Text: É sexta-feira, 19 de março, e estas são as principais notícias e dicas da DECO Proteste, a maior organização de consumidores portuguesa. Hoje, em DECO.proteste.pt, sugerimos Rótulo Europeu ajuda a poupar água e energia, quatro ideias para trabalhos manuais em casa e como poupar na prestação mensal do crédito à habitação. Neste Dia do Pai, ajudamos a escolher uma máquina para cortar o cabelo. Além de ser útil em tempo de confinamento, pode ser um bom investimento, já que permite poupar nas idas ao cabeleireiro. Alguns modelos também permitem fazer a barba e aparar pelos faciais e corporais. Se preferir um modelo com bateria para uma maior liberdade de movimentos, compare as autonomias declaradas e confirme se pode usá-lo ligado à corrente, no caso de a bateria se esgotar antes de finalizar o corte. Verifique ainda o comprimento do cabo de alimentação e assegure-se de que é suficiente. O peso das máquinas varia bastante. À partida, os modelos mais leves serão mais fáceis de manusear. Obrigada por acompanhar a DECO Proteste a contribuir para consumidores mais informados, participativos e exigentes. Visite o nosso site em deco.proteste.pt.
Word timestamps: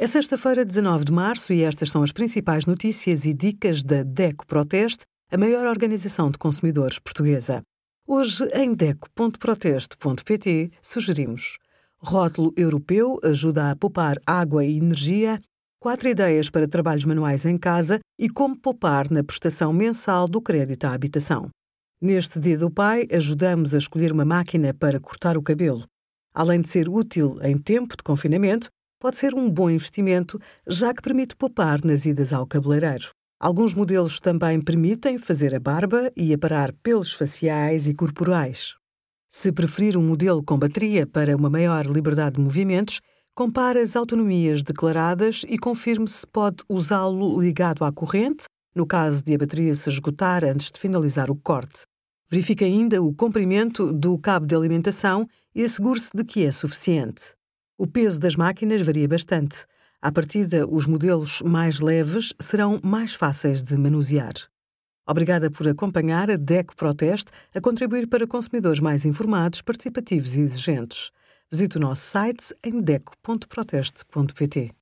É 0.00 0.06
sexta-feira, 0.06 0.64
19 0.64 1.06
de 1.06 1.12
março, 1.12 1.52
e 1.52 1.64
estas 1.64 1.90
são 1.90 2.04
as 2.04 2.12
principais 2.12 2.66
notícias 2.66 3.24
e 3.24 3.34
dicas 3.34 3.82
da 3.82 4.04
DECO 4.04 4.46
Proteste, 4.46 5.04
a 5.28 5.36
maior 5.36 5.66
organização 5.66 6.30
de 6.30 6.38
consumidores 6.38 7.00
portuguesa. 7.00 7.62
Hoje, 8.06 8.44
em 8.54 8.74
DECO.proteste.pt, 8.74 10.70
sugerimos 10.80 11.58
Rótulo 11.98 12.52
Europeu 12.56 13.18
ajuda 13.24 13.72
a 13.72 13.76
poupar 13.76 14.20
água 14.24 14.64
e 14.64 14.78
energia, 14.78 15.40
quatro 15.80 16.08
ideias 16.08 16.48
para 16.48 16.68
trabalhos 16.68 17.04
manuais 17.04 17.44
em 17.44 17.58
casa 17.58 17.98
e 18.16 18.30
como 18.30 18.56
poupar 18.56 19.10
na 19.10 19.24
prestação 19.24 19.72
mensal 19.72 20.28
do 20.28 20.40
crédito 20.40 20.84
à 20.84 20.92
habitação. 20.92 21.48
Neste 22.00 22.38
Dia 22.38 22.56
do 22.56 22.70
Pai, 22.70 23.08
ajudamos 23.10 23.74
a 23.74 23.78
escolher 23.78 24.12
uma 24.12 24.24
máquina 24.24 24.72
para 24.72 25.00
cortar 25.00 25.36
o 25.36 25.42
cabelo. 25.42 25.82
Além 26.32 26.60
de 26.60 26.68
ser 26.68 26.88
útil 26.88 27.36
em 27.42 27.58
tempo 27.58 27.96
de 27.96 28.04
confinamento, 28.04 28.70
pode 28.98 29.16
ser 29.16 29.34
um 29.34 29.50
bom 29.50 29.70
investimento, 29.70 30.40
já 30.66 30.92
que 30.92 31.02
permite 31.02 31.36
poupar 31.36 31.84
nas 31.84 32.04
idas 32.04 32.32
ao 32.32 32.46
cabeleireiro. 32.46 33.10
Alguns 33.40 33.72
modelos 33.72 34.18
também 34.18 34.60
permitem 34.60 35.16
fazer 35.16 35.54
a 35.54 35.60
barba 35.60 36.10
e 36.16 36.34
aparar 36.34 36.72
pelos 36.82 37.12
faciais 37.12 37.88
e 37.88 37.94
corporais. 37.94 38.74
Se 39.30 39.52
preferir 39.52 39.96
um 39.96 40.02
modelo 40.02 40.42
com 40.42 40.58
bateria 40.58 41.06
para 41.06 41.36
uma 41.36 41.48
maior 41.48 41.86
liberdade 41.86 42.36
de 42.36 42.42
movimentos, 42.42 43.00
compare 43.34 43.78
as 43.78 43.94
autonomias 43.94 44.64
declaradas 44.64 45.44
e 45.48 45.56
confirme 45.56 46.08
se 46.08 46.26
pode 46.26 46.64
usá-lo 46.68 47.40
ligado 47.40 47.84
à 47.84 47.92
corrente, 47.92 48.46
no 48.74 48.84
caso 48.84 49.22
de 49.22 49.34
a 49.34 49.38
bateria 49.38 49.74
se 49.74 49.88
esgotar 49.88 50.44
antes 50.44 50.72
de 50.72 50.80
finalizar 50.80 51.30
o 51.30 51.36
corte. 51.36 51.82
Verifique 52.28 52.64
ainda 52.64 53.00
o 53.00 53.14
comprimento 53.14 53.92
do 53.92 54.18
cabo 54.18 54.46
de 54.46 54.56
alimentação 54.56 55.28
e 55.54 55.62
assegure-se 55.62 56.10
de 56.12 56.24
que 56.24 56.44
é 56.44 56.50
suficiente. 56.50 57.37
O 57.80 57.86
peso 57.86 58.18
das 58.18 58.34
máquinas 58.34 58.82
varia 58.82 59.06
bastante. 59.06 59.64
À 60.02 60.10
partida, 60.10 60.66
os 60.66 60.84
modelos 60.84 61.40
mais 61.42 61.78
leves 61.78 62.34
serão 62.40 62.80
mais 62.82 63.14
fáceis 63.14 63.62
de 63.62 63.76
manusear. 63.76 64.34
Obrigada 65.06 65.48
por 65.48 65.68
acompanhar 65.68 66.28
a 66.28 66.36
DECO 66.36 66.74
Proteste 66.74 67.30
a 67.54 67.60
contribuir 67.60 68.08
para 68.08 68.26
consumidores 68.26 68.80
mais 68.80 69.04
informados, 69.04 69.62
participativos 69.62 70.34
e 70.34 70.40
exigentes. 70.40 71.12
Visite 71.48 71.76
o 71.76 71.80
nosso 71.80 72.02
site 72.02 72.52
em 72.64 72.80
deco.proteste.pt. 72.80 74.77